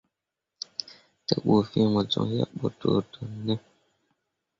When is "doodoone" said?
2.79-3.53